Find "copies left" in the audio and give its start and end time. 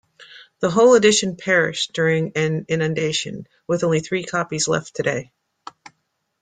4.23-4.95